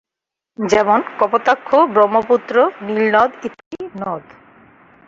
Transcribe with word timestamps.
যেমনঃ 0.59 1.07
কপোতাক্ষ, 1.19 1.69
ব্রহ্মপুত্র, 1.93 2.55
নীল 2.85 3.05
নদ 3.15 3.31
ইত্যাদি 3.47 3.79
নদ। 4.01 4.23